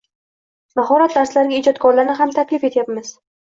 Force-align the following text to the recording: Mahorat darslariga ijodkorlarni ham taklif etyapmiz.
Mahorat 0.79 1.13
darslariga 1.17 1.61
ijodkorlarni 1.65 2.19
ham 2.23 2.35
taklif 2.41 2.69
etyapmiz. 2.73 3.15